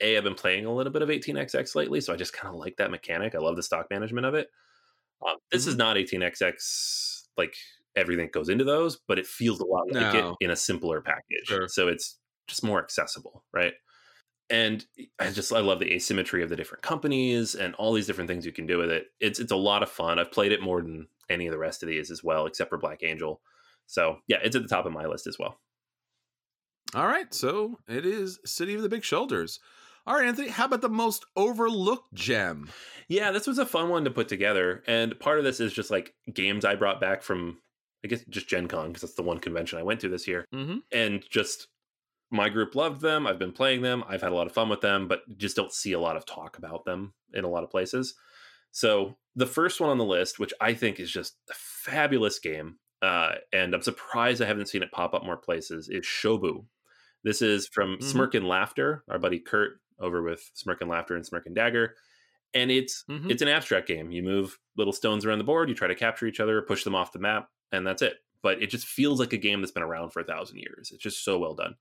[0.00, 2.58] A, I've been playing a little bit of 18XX lately, so I just kind of
[2.58, 3.34] like that mechanic.
[3.34, 4.48] I love the stock management of it.
[5.26, 5.70] Um, this mm-hmm.
[5.70, 7.54] is not 18XX like
[7.96, 10.30] everything goes into those, but it feels a lot like no.
[10.40, 11.44] it in a simpler package.
[11.44, 11.68] Sure.
[11.68, 13.72] So it's just more accessible, right?
[14.50, 14.84] and
[15.18, 18.46] I just I love the asymmetry of the different companies and all these different things
[18.46, 19.06] you can do with it.
[19.20, 20.18] It's it's a lot of fun.
[20.18, 22.78] I've played it more than any of the rest of these as well, except for
[22.78, 23.40] Black Angel.
[23.86, 25.58] So yeah, it's at the top of my list as well.
[26.94, 29.58] All right, so it is City of the Big Shoulders.
[30.06, 32.70] All right, Anthony, how about the most overlooked gem?
[33.08, 34.84] Yeah, this was a fun one to put together.
[34.86, 37.58] And part of this is just like games I brought back from,
[38.04, 40.44] I guess, just Gen Con, because that's the one convention I went to this year.
[40.54, 40.78] Mm-hmm.
[40.92, 41.68] And just
[42.30, 43.26] my group loved them.
[43.26, 44.04] I've been playing them.
[44.08, 46.24] I've had a lot of fun with them, but just don't see a lot of
[46.24, 48.14] talk about them in a lot of places.
[48.70, 52.78] So the first one on the list, which I think is just a fabulous game,
[53.02, 56.64] uh, and I'm surprised I haven't seen it pop up more places, is Shobu.
[57.24, 58.04] This is from Mhm.
[58.04, 61.96] Smirk and Laughter, our buddy Curt over with Smirk and Laughter and Smirk and Dagger.
[62.54, 63.30] And it's Mhm.
[63.30, 64.10] it's an abstract game.
[64.10, 66.94] You move little stones around the board, you try to capture each other, push them
[66.94, 68.18] off the map, and that's it.
[68.42, 70.90] But it just feels like a game that's been around for a thousand years.
[70.92, 71.76] It's just so well done.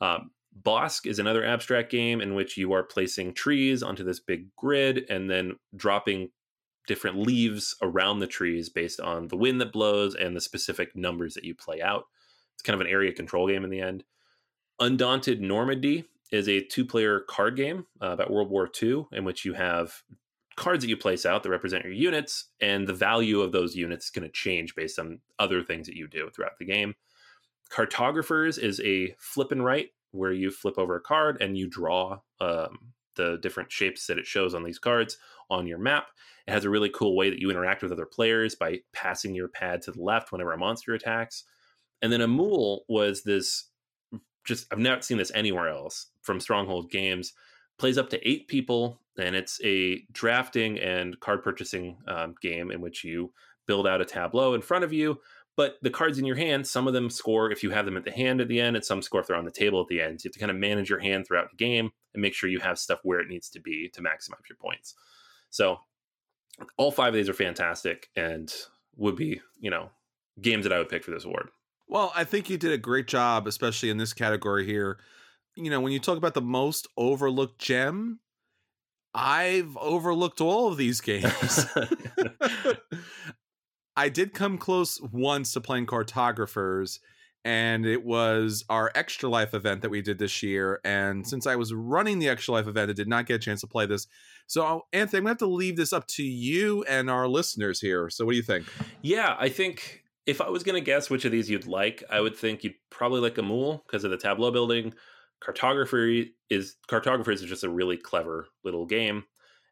[0.00, 0.30] Um,
[0.62, 5.06] Bosk is another abstract game in which you are placing trees onto this big grid
[5.08, 6.30] and then dropping
[6.86, 11.34] different leaves around the trees based on the wind that blows and the specific numbers
[11.34, 12.04] that you play out.
[12.52, 14.04] It's kind of an area control game in the end.
[14.78, 19.44] Undaunted Normandy is a two player card game uh, about World War II in which
[19.44, 20.02] you have
[20.56, 24.06] cards that you place out that represent your units, and the value of those units
[24.06, 26.94] is going to change based on other things that you do throughout the game.
[27.70, 32.18] Cartographers is a flip and write where you flip over a card and you draw
[32.40, 35.18] um, the different shapes that it shows on these cards
[35.50, 36.06] on your map.
[36.46, 39.48] It has a really cool way that you interact with other players by passing your
[39.48, 41.44] pad to the left whenever a monster attacks.
[42.02, 43.70] And then Amul was this
[44.44, 47.32] just I've never seen this anywhere else from Stronghold Games.
[47.78, 52.80] Plays up to eight people, and it's a drafting and card purchasing um, game in
[52.80, 53.32] which you
[53.66, 55.18] build out a tableau in front of you.
[55.56, 58.04] But the cards in your hand, some of them score if you have them at
[58.04, 60.00] the hand at the end, and some score if they're on the table at the
[60.00, 60.20] end.
[60.20, 62.48] So you have to kind of manage your hand throughout the game and make sure
[62.48, 64.94] you have stuff where it needs to be to maximize your points.
[65.50, 65.78] So
[66.76, 68.52] all five of these are fantastic and
[68.96, 69.90] would be, you know,
[70.40, 71.50] games that I would pick for this award.
[71.86, 74.98] Well, I think you did a great job, especially in this category here.
[75.56, 78.20] You know, when you talk about the most overlooked gem,
[79.14, 81.66] I've overlooked all of these games.
[83.96, 86.98] I did come close once to playing cartographers,
[87.44, 90.80] and it was our Extra Life event that we did this year.
[90.84, 91.26] And mm.
[91.26, 93.68] since I was running the Extra Life event, I did not get a chance to
[93.68, 94.08] play this.
[94.46, 97.80] So, Anthony, I'm going to have to leave this up to you and our listeners
[97.80, 98.10] here.
[98.10, 98.66] So, what do you think?
[99.02, 102.20] yeah, I think if I was going to guess which of these you'd like, I
[102.20, 104.94] would think you'd probably like Amul because of the tableau building.
[105.40, 109.24] Cartography is cartographers is just a really clever little game.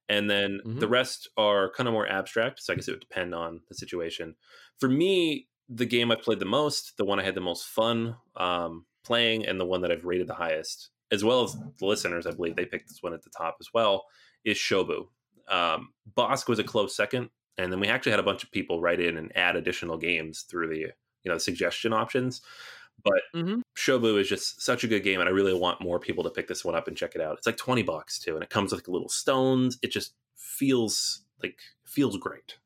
[0.09, 0.81] And then Mhm.
[0.81, 2.61] the rest are kind of more abstract.
[2.63, 4.35] So I guess it would depend on the situation.
[4.79, 8.17] For me, the game I played the most, the one I had the most fun
[8.37, 12.27] um, playing, and the one that I've rated the highest, as well as the listeners,
[12.27, 14.05] I believe they picked this one at the top as well,
[14.45, 15.09] is Shobu.
[15.49, 18.81] Um, Bosk was a close second, and then we actually had a bunch of people
[18.81, 22.41] write in and add additional games through the you know suggestion options.
[23.03, 23.63] But Mhm.
[23.77, 26.47] Shobu is just such a good game, and I really want more people to pick
[26.47, 27.39] this one up and check it out.
[27.39, 29.79] It's like twenty bucks too, and it comes with like little stones.
[29.83, 32.59] It just feels like feels great.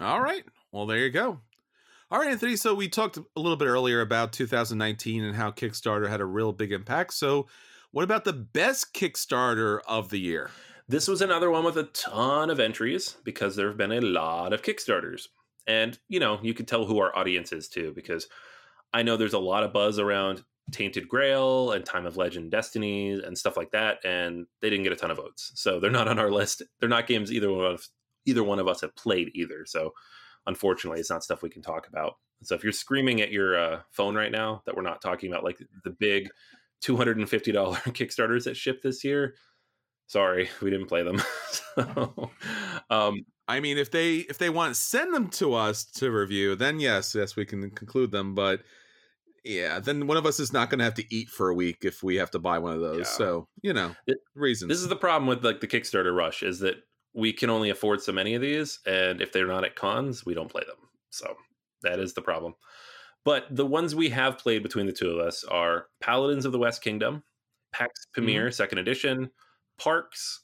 [0.00, 0.44] All right.
[0.72, 1.40] Well, there you go.
[2.10, 2.56] All right, Anthony.
[2.56, 6.52] So we talked a little bit earlier about 2019 and how Kickstarter had a real
[6.52, 7.14] big impact.
[7.14, 7.48] So,
[7.90, 10.50] what about the best Kickstarter of the year?
[10.86, 14.52] This was another one with a ton of entries because there have been a lot
[14.52, 15.28] of Kickstarters.
[15.66, 18.28] And, you know, you can tell who our audience is too, because
[18.92, 23.20] I know there's a lot of buzz around Tainted Grail and Time of Legend Destinies
[23.20, 25.52] and stuff like that, and they didn't get a ton of votes.
[25.54, 26.62] So they're not on our list.
[26.80, 27.86] They're not games either one of
[28.26, 29.64] either one of us have played either.
[29.66, 29.92] So
[30.46, 32.14] unfortunately, it's not stuff we can talk about.
[32.42, 35.44] So if you're screaming at your uh, phone right now that we're not talking about
[35.44, 36.28] like the big
[36.82, 39.34] $250 Kickstarters that shipped this year,
[40.06, 41.20] sorry, we didn't play them.
[41.76, 42.30] so,
[42.90, 46.56] um, I mean, if they if they want to send them to us to review,
[46.56, 48.34] then yes, yes, we can conclude them.
[48.34, 48.62] But
[49.44, 51.78] yeah, then one of us is not going to have to eat for a week
[51.82, 52.98] if we have to buy one of those.
[53.00, 53.04] Yeah.
[53.04, 54.70] So you know, It- reasons.
[54.70, 56.76] this is the problem with like the Kickstarter rush is that
[57.12, 60.34] we can only afford so many of these, and if they're not at cons, we
[60.34, 60.76] don't play them.
[61.10, 61.36] So
[61.82, 62.54] that is the problem.
[63.24, 66.58] But the ones we have played between the two of us are Paladins of the
[66.58, 67.22] West Kingdom,
[67.72, 69.30] PAX Pamir Second Edition,
[69.78, 70.40] Parks,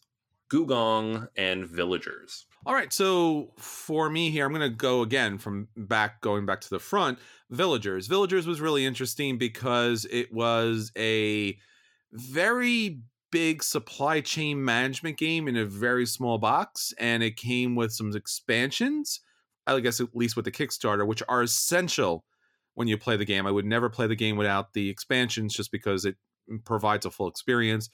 [0.51, 2.47] Gugong, and Villagers.
[2.67, 6.61] All right, so for me here, I'm going to go again from back, going back
[6.63, 7.19] to the front.
[7.51, 8.07] Villagers.
[8.07, 11.57] Villagers was really interesting because it was a
[12.13, 17.93] very big supply chain management game in a very small box, and it came with
[17.93, 19.21] some expansions.
[19.67, 22.25] I guess at least with the Kickstarter, which are essential
[22.75, 23.47] when you play the game.
[23.47, 26.17] I would never play the game without the expansions, just because it
[26.65, 27.89] provides a full experience.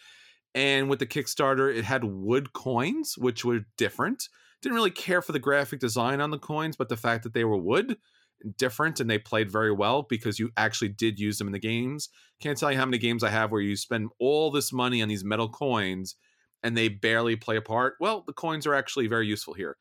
[0.56, 4.28] And with the Kickstarter, it had wood coins, which were different
[4.62, 7.44] didn't really care for the graphic design on the coins, but the fact that they
[7.44, 7.96] were wood
[8.58, 12.08] different and they played very well because you actually did use them in the games.
[12.40, 15.08] Can't tell you how many games I have where you spend all this money on
[15.08, 16.16] these metal coins
[16.62, 17.94] and they barely play a part.
[18.00, 19.76] Well, the coins are actually very useful here.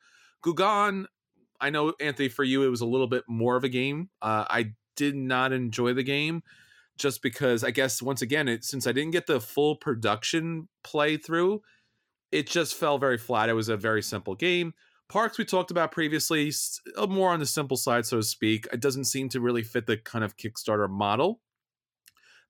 [0.46, 1.06] Gugong,
[1.60, 4.10] I know Anthony, for you it was a little bit more of a game.
[4.22, 6.44] Uh, I did not enjoy the game
[6.98, 11.60] just because I guess once again, it since I didn't get the full production playthrough,
[12.32, 13.50] it just fell very flat.
[13.50, 14.74] It was a very simple game.
[15.08, 16.52] Parks we talked about previously,
[16.98, 18.68] uh, more on the simple side, so to speak.
[18.74, 21.42] It doesn't seem to really fit the kind of Kickstarter model.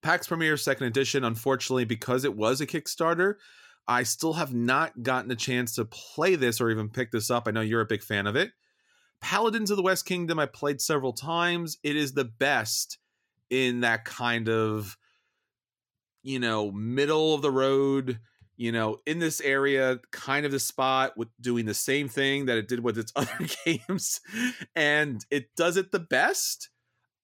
[0.01, 3.35] PAX Pamir Second Edition, unfortunately, because it was a Kickstarter,
[3.87, 7.47] I still have not gotten a chance to play this or even pick this up.
[7.47, 8.51] I know you're a big fan of it.
[9.21, 11.77] Paladins of the West Kingdom, I played several times.
[11.83, 12.99] It is the best
[13.49, 14.97] in that kind of,
[16.23, 18.19] you know, middle of the road
[18.57, 22.57] you know, in this area, kind of the spot with doing the same thing that
[22.57, 24.21] it did with its other games,
[24.75, 26.69] and it does it the best.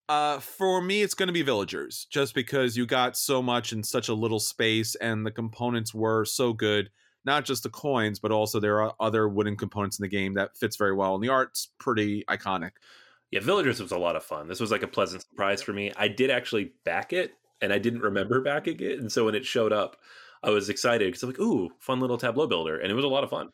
[0.10, 3.82] Uh, for me, it's going to be Villagers, just because you got so much in
[3.82, 6.90] such a little space, and the components were so good.
[7.24, 10.58] Not just the coins, but also there are other wooden components in the game that
[10.58, 12.72] fits very well, and the art's pretty iconic.
[13.32, 14.48] Yeah, Villagers was a lot of fun.
[14.48, 15.92] This was like a pleasant surprise for me.
[15.96, 19.46] I did actually back it, and I didn't remember backing it, and so when it
[19.46, 19.98] showed up,
[20.44, 23.10] I was excited because I'm like, ooh, fun little tableau builder, and it was a
[23.10, 23.50] lot of fun.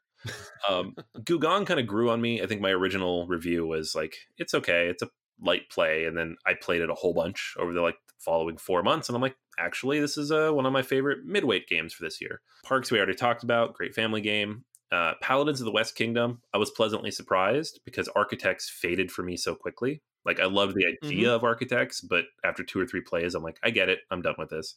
[0.68, 2.42] um, Gugong kind of grew on me.
[2.42, 5.10] I think my original review was like, it's okay, it's a
[5.40, 8.82] light play, and then I played it a whole bunch over the like following four
[8.82, 12.04] months, and I'm like, actually, this is uh, one of my favorite midweight games for
[12.04, 12.42] this year.
[12.63, 14.63] Parks we already talked about, great family game.
[14.91, 19.36] Uh, Paladins of the West Kingdom, I was pleasantly surprised because Architects faded for me
[19.36, 20.02] so quickly.
[20.26, 21.36] Like I love the idea mm-hmm.
[21.36, 24.36] of Architects, but after two or three plays, I'm like, I get it, I'm done
[24.38, 24.76] with this.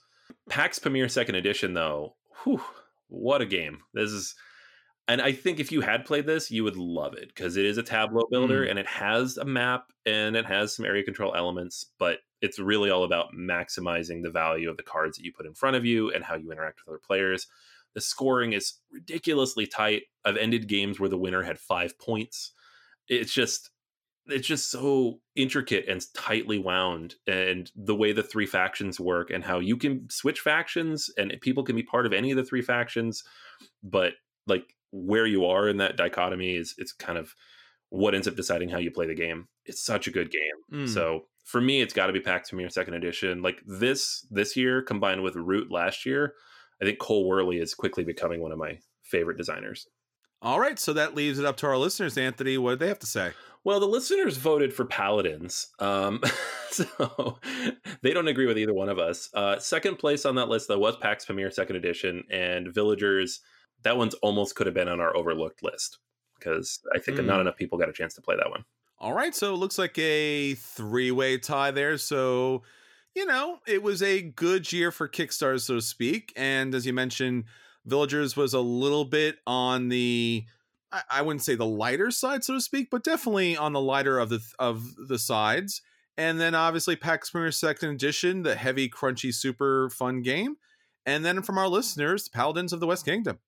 [0.49, 2.63] PAX Pamir Second Edition, though, whew,
[3.09, 3.79] what a game!
[3.93, 4.35] This is,
[5.09, 7.79] and I think if you had played this, you would love it because it is
[7.79, 8.71] a tableau builder mm.
[8.71, 12.91] and it has a map and it has some area control elements, but it's really
[12.91, 16.13] all about maximizing the value of the cards that you put in front of you
[16.13, 17.49] and how you interact with other players.
[17.95, 20.03] The scoring is ridiculously tight.
[20.25, 22.53] I've ended games where the winner had five points.
[23.09, 23.71] It's just
[24.27, 29.45] it's just so intricate and tightly wound and the way the three factions work and
[29.45, 32.63] how you can switch factions and people can be part of any of the three
[32.63, 33.25] factions
[33.83, 34.13] but
[34.47, 37.35] like where you are in that dichotomy is it's kind of
[37.89, 40.89] what ends up deciding how you play the game it's such a good game mm.
[40.89, 44.83] so for me it's got to be PAX Pamir second edition like this this year
[44.83, 46.35] combined with root last year
[46.81, 49.87] i think cole wehrle is quickly becoming one of my favorite designers
[50.43, 52.57] all right, so that leaves it up to our listeners, Anthony.
[52.57, 53.33] What do they have to say?
[53.63, 56.23] Well, the listeners voted for Paladins, um,
[56.71, 57.39] so
[58.01, 59.29] they don't agree with either one of us.
[59.35, 63.41] Uh, second place on that list, though, was PAX Pamir Second Edition, and Villagers.
[63.83, 65.99] That one's almost could have been on our overlooked list
[66.39, 67.27] because I think mm.
[67.27, 68.65] not enough people got a chance to play that one.
[68.99, 71.99] All right, so it looks like a three-way tie there.
[71.99, 72.63] So,
[73.15, 76.33] you know, it was a good year for Kickstarter, so to speak.
[76.37, 77.45] And as you mentioned,
[77.87, 80.45] Villagers was a little bit on the
[80.93, 84.29] I, wouldn't say the lighter side, so to speak, but definitely on the lighter of
[84.29, 85.83] the of the sides.
[86.17, 90.57] And then obviously PAX Pamir Second Edition, the heavy, crunchy, super fun game.
[91.07, 93.39] And then from our listeners, Paladins of the West Kingdom.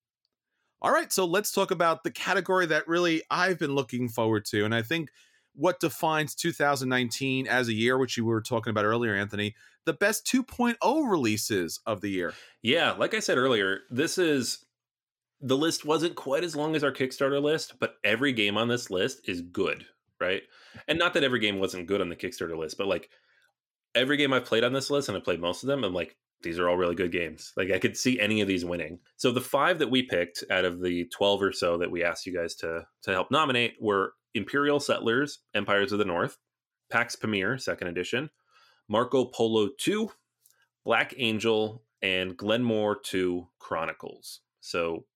[0.80, 4.64] All right, so let's talk about the category that really I've been looking forward to.
[4.64, 5.10] And I think
[5.54, 10.26] what defines 2019 as a year, which you were talking about earlier, Anthony, the best
[10.26, 10.76] 2.0
[11.10, 12.34] releases of the year.
[12.62, 14.64] Yeah, like I said earlier, this is
[15.40, 18.90] the list wasn't quite as long as our Kickstarter list, but every game on this
[18.90, 19.84] list is good,
[20.20, 20.42] right?
[20.86, 23.10] And not that every game wasn't good on the Kickstarter list, but like
[23.94, 26.16] every game I've played on this list, and I played most of them, I'm like,
[26.42, 27.52] these are all really good games.
[27.56, 28.98] Like I could see any of these winning.
[29.16, 32.26] So the five that we picked out of the 12 or so that we asked
[32.26, 36.38] you guys to to help nominate were Imperial Settlers, Empires of the North,
[36.90, 38.30] PAX Pamir, second edition,
[38.88, 40.10] Marco Polo 2,
[40.84, 44.40] Black Angel, and Glenmore 2 Chronicles.
[44.60, 45.06] So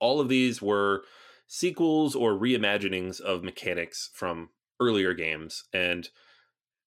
[0.00, 1.02] all of these were
[1.46, 6.08] sequels or reimaginings of mechanics from earlier games, and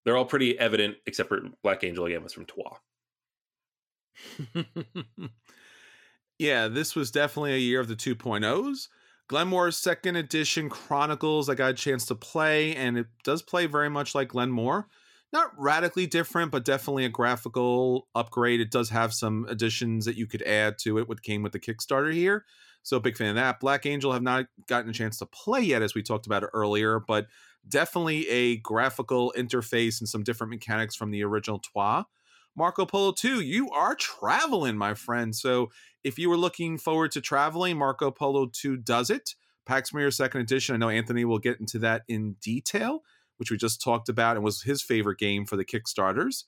[0.04, 2.78] they're all pretty evident, except for Black Angel again was from Troyes.
[6.40, 8.88] yeah, this was definitely a year of the 2.0s.
[9.30, 13.88] Glenmore's second edition Chronicles, I got a chance to play, and it does play very
[13.88, 14.88] much like Glenmore.
[15.32, 18.60] Not radically different, but definitely a graphical upgrade.
[18.60, 21.60] It does have some additions that you could add to it, what came with the
[21.60, 22.44] Kickstarter here.
[22.82, 23.60] So big fan of that.
[23.60, 27.00] Black Angel have not gotten a chance to play yet, as we talked about earlier,
[27.00, 27.28] but
[27.68, 32.06] definitely a graphical interface and some different mechanics from the original Troyes.
[32.60, 35.34] Marco Polo 2, you are traveling, my friend.
[35.34, 35.72] So
[36.04, 39.34] if you were looking forward to traveling, Marco Polo 2 does it.
[39.66, 40.76] PAX Pamir second edition.
[40.76, 43.04] I know Anthony will get into that in detail,
[43.38, 46.44] which we just talked about and was his favorite game for the Kickstarters.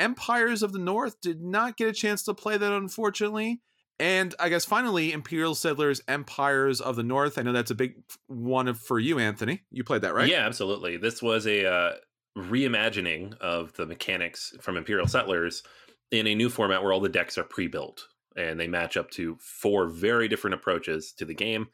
[0.00, 3.60] Empires of the North did not get a chance to play that, unfortunately.
[4.00, 7.38] And I guess finally, Imperial Settlers Empires of the North.
[7.38, 9.62] I know that's a big one for you, Anthony.
[9.70, 10.28] You played that, right?
[10.28, 10.96] Yeah, absolutely.
[10.96, 11.92] This was a uh,
[12.36, 15.62] reimagining of the mechanics from Imperial Settlers
[16.10, 18.06] in a new format where all the decks are pre built
[18.36, 21.68] and they match up to four very different approaches to the game.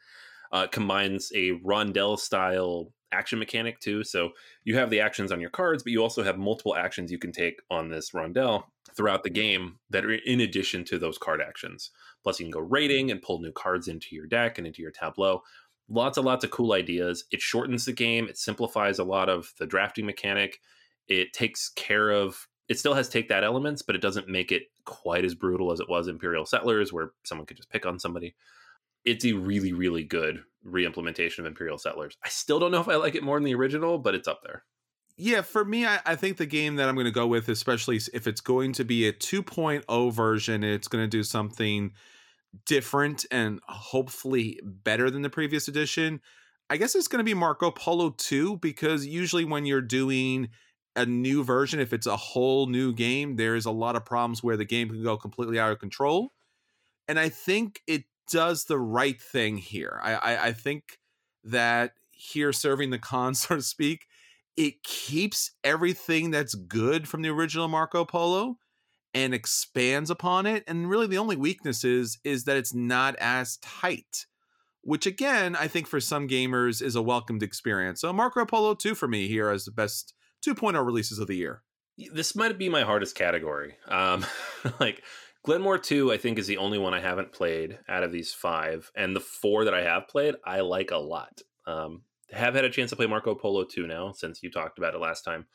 [0.51, 4.03] Uh, combines a rondel style action mechanic too.
[4.03, 4.31] So
[4.63, 7.31] you have the actions on your cards, but you also have multiple actions you can
[7.31, 8.63] take on this rondel
[8.95, 11.91] throughout the game that are in addition to those card actions.
[12.23, 14.91] Plus, you can go raiding and pull new cards into your deck and into your
[14.91, 15.41] tableau.
[15.93, 17.25] Lots and lots of cool ideas.
[17.31, 18.27] It shortens the game.
[18.27, 20.59] It simplifies a lot of the drafting mechanic.
[21.07, 22.47] It takes care of.
[22.69, 25.79] It still has take that elements, but it doesn't make it quite as brutal as
[25.79, 28.35] it was Imperial Settlers, where someone could just pick on somebody
[29.05, 32.95] it's a really really good re-implementation of imperial settlers i still don't know if i
[32.95, 34.63] like it more than the original but it's up there
[35.17, 37.99] yeah for me i, I think the game that i'm going to go with especially
[38.13, 41.91] if it's going to be a 2.0 version it's going to do something
[42.65, 46.21] different and hopefully better than the previous edition
[46.69, 50.49] i guess it's going to be marco polo 2 because usually when you're doing
[50.95, 54.57] a new version if it's a whole new game there's a lot of problems where
[54.57, 56.31] the game can go completely out of control
[57.07, 59.99] and i think it does the right thing here.
[60.01, 60.99] I, I, I think
[61.43, 64.07] that here serving the con, so to speak,
[64.55, 68.57] it keeps everything that's good from the original Marco Polo
[69.13, 70.63] and expands upon it.
[70.67, 74.25] And really, the only weakness is is that it's not as tight,
[74.81, 78.01] which again, I think for some gamers is a welcomed experience.
[78.01, 80.13] So Marco Polo 2 for me here as the best
[80.45, 81.63] 2.0 releases of the year.
[82.11, 83.75] This might be my hardest category.
[83.87, 84.25] Um,
[84.79, 85.03] like
[85.43, 88.91] Glenmore 2, I think, is the only one I haven't played out of these five.
[88.95, 91.41] And the four that I have played, I like a lot.
[91.67, 94.95] Um, have had a chance to play Marco Polo 2 now since you talked about
[94.95, 95.45] it last time.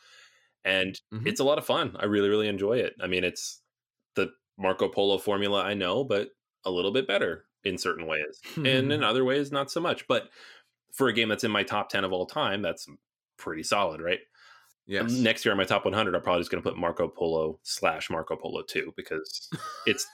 [0.64, 1.26] And mm-hmm.
[1.26, 1.96] it's a lot of fun.
[1.98, 2.94] I really, really enjoy it.
[3.00, 3.60] I mean, it's
[4.14, 4.28] the
[4.58, 6.30] Marco Polo formula I know, but
[6.64, 8.40] a little bit better in certain ways.
[8.56, 10.06] and in other ways, not so much.
[10.08, 10.28] But
[10.92, 12.88] for a game that's in my top 10 of all time, that's
[13.36, 14.20] pretty solid, right?
[14.86, 15.12] Yes.
[15.12, 18.08] Next year on my top 100, I'm probably just going to put Marco Polo slash
[18.08, 19.50] Marco Polo 2 because
[19.86, 20.06] it's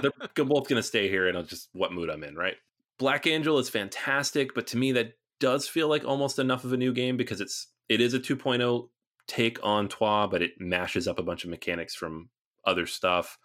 [0.00, 0.10] they're
[0.44, 2.56] both going to stay here and I'll just what mood I'm in, right?
[2.98, 6.76] Black Angel is fantastic, but to me that does feel like almost enough of a
[6.76, 8.88] new game because it's it is a 2.0
[9.28, 12.28] take on Troyes, but it mashes up a bunch of mechanics from
[12.64, 13.38] other stuff.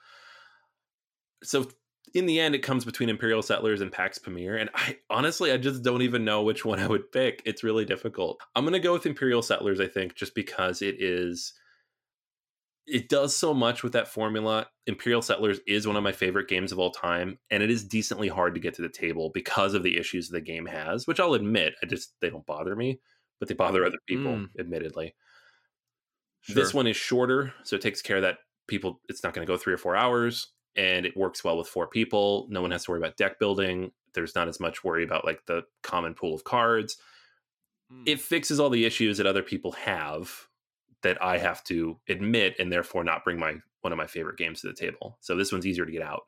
[1.44, 1.68] So
[2.14, 4.56] in the end, it comes between Imperial Settlers and Pax Pamir.
[4.60, 7.42] And I honestly, I just don't even know which one I would pick.
[7.46, 8.40] It's really difficult.
[8.56, 11.54] I'm going to go with Imperial Settlers, I think, just because it is.
[12.90, 14.68] It does so much with that formula.
[14.86, 18.30] Imperial Settlers is one of my favorite games of all time, and it is decently
[18.30, 21.34] hard to get to the table because of the issues the game has, which I'll
[21.34, 23.02] admit, I just they don't bother me,
[23.40, 24.48] but they bother other people, mm.
[24.58, 25.16] admittedly.
[26.48, 26.56] Sure.
[26.56, 29.58] This one is shorter, so it takes care that people it's not going to go
[29.58, 32.48] 3 or 4 hours and it works well with four people.
[32.50, 33.92] No one has to worry about deck building.
[34.14, 36.98] There's not as much worry about like the common pool of cards.
[37.92, 38.04] Mm.
[38.06, 40.48] It fixes all the issues that other people have
[41.02, 44.62] that I have to admit and therefore not bring my one of my favorite games
[44.62, 45.18] to the table.
[45.20, 46.24] So this one's easier to get out.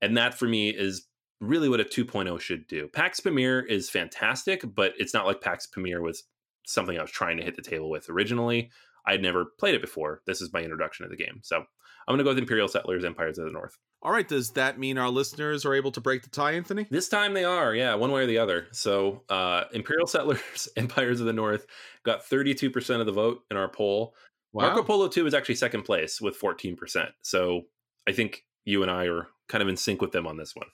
[0.00, 1.06] And that for me is
[1.40, 2.88] really what a 2.0 should do.
[2.88, 6.24] Pax Pamir is fantastic, but it's not like Pax Pamir was
[6.66, 8.70] something I was trying to hit the table with originally.
[9.06, 10.22] I'd never played it before.
[10.26, 11.40] This is my introduction to the game.
[11.42, 11.64] So I'm
[12.08, 13.76] going to go with Imperial Settlers, Empires of the North.
[14.02, 14.26] All right.
[14.26, 16.86] Does that mean our listeners are able to break the tie, Anthony?
[16.90, 18.66] This time they are, yeah, one way or the other.
[18.72, 21.66] So uh, Imperial Settlers, Empires of the North
[22.02, 24.14] got 32% of the vote in our poll.
[24.52, 24.66] Wow.
[24.66, 26.76] Marco Polo 2 is actually second place with 14%.
[27.22, 27.62] So
[28.08, 30.66] I think you and I are kind of in sync with them on this one.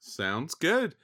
[0.00, 0.94] Sounds good.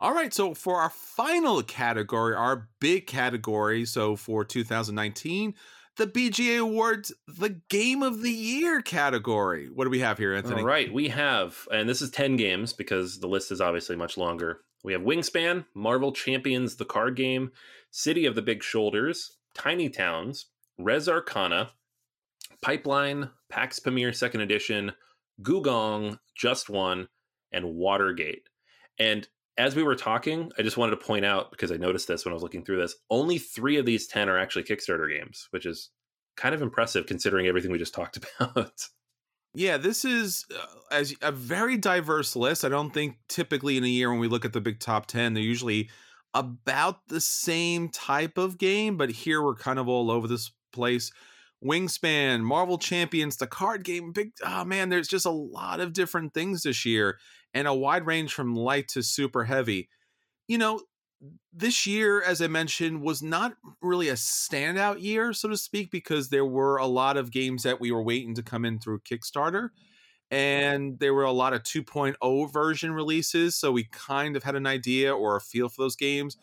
[0.00, 5.54] All right, so for our final category, our big category, so for 2019,
[5.96, 9.68] the BGA Awards, the Game of the Year category.
[9.68, 10.60] What do we have here, Anthony?
[10.60, 14.16] All right, we have, and this is 10 games because the list is obviously much
[14.16, 14.60] longer.
[14.84, 17.50] We have Wingspan, Marvel Champions, the card game,
[17.90, 20.46] City of the Big Shoulders, Tiny Towns,
[20.78, 21.70] Res Arcana,
[22.62, 24.92] Pipeline, Pax Pamir Second Edition,
[25.42, 27.08] Gugong, Just One,
[27.50, 28.48] and Watergate.
[29.00, 29.26] And
[29.58, 32.32] as we were talking, I just wanted to point out because I noticed this when
[32.32, 32.94] I was looking through this.
[33.10, 35.90] Only three of these ten are actually Kickstarter games, which is
[36.36, 38.88] kind of impressive considering everything we just talked about.
[39.54, 42.64] Yeah, this is uh, as a very diverse list.
[42.64, 45.34] I don't think typically in a year when we look at the big top 10,
[45.34, 45.90] they're usually
[46.34, 51.10] about the same type of game, but here we're kind of all over this place.
[51.64, 56.34] Wingspan, Marvel Champions, the card game, big oh man, there's just a lot of different
[56.34, 57.18] things this year
[57.54, 59.88] and a wide range from light to super heavy.
[60.46, 60.80] You know,
[61.52, 66.28] this year, as I mentioned, was not really a standout year, so to speak, because
[66.28, 69.70] there were a lot of games that we were waiting to come in through Kickstarter.
[70.30, 73.56] And there were a lot of 2.0 version releases.
[73.56, 76.36] So we kind of had an idea or a feel for those games.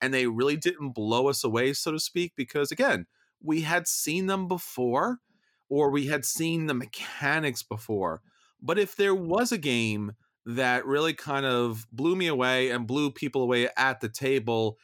[0.00, 3.06] And they really didn't blow us away, so to speak, because again,
[3.42, 5.18] we had seen them before
[5.68, 8.20] or we had seen the mechanics before.
[8.60, 10.12] But if there was a game
[10.44, 14.76] that really kind of blew me away and blew people away at the table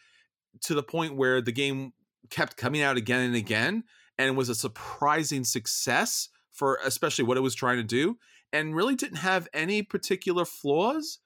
[0.62, 1.92] to the point where the game
[2.30, 3.84] kept coming out again and again
[4.18, 8.16] and was a surprising success for especially what it was trying to do
[8.52, 11.18] and really didn't have any particular flaws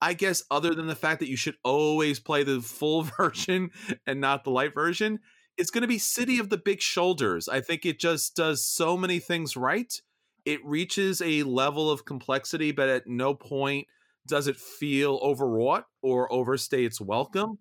[0.00, 3.70] i guess other than the fact that you should always play the full version
[4.06, 5.18] and not the light version
[5.58, 8.96] it's going to be city of the big shoulders i think it just does so
[8.96, 10.02] many things right
[10.44, 13.86] it reaches a level of complexity, but at no point
[14.26, 17.58] does it feel overwrought or overstay its welcome.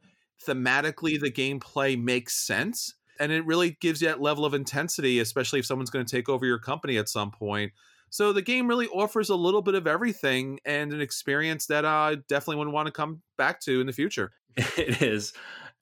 [0.47, 5.59] Thematically, the gameplay makes sense and it really gives you that level of intensity, especially
[5.59, 7.71] if someone's going to take over your company at some point.
[8.09, 12.15] So the game really offers a little bit of everything and an experience that I
[12.27, 14.31] definitely would want to come back to in the future.
[14.77, 15.33] It is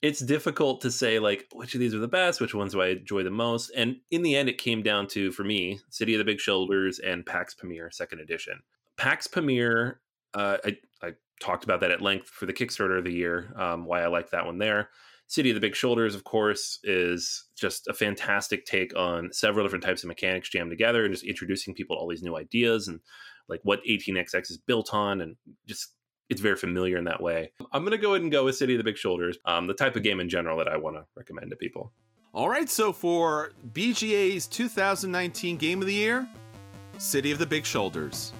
[0.02, 2.88] it's difficult to say like which of these are the best, which ones do I
[2.88, 3.70] enjoy the most.
[3.76, 6.98] And in the end, it came down to for me, City of the Big Shoulders
[6.98, 8.60] and PAX Pamir Second Edition.
[8.96, 10.00] PAX Pamir,
[10.34, 13.84] uh, I, I talked about that at length for the Kickstarter of the year, um,
[13.84, 14.90] why I like that one there.
[15.26, 19.84] City of the Big Shoulders, of course, is just a fantastic take on several different
[19.84, 22.98] types of mechanics jammed together and just introducing people to all these new ideas and
[23.48, 25.36] like what 18xx is built on and
[25.66, 25.94] just
[26.30, 27.52] it's very familiar in that way.
[27.72, 29.74] I'm going to go ahead and go with City of the Big Shoulders, um, the
[29.74, 31.92] type of game in general that I want to recommend to people.
[32.32, 36.28] All right, so for BGA's 2019 Game of the Year,
[36.98, 38.32] City of the Big Shoulders.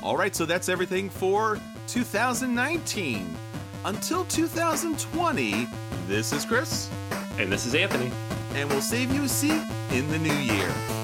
[0.00, 3.36] All right, so that's everything for 2019.
[3.84, 5.66] Until 2020,
[6.06, 6.88] this is Chris.
[7.36, 8.12] And this is Anthony.
[8.54, 11.03] And we'll save you a seat in the new year.